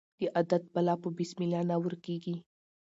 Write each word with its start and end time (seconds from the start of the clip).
د 0.19 0.21
عادت 0.35 0.63
بلا 0.73 0.95
په 1.03 1.09
بسم 1.17 1.39
الله 1.45 1.61
نه 1.69 1.75
ورکیږي. 1.83 2.35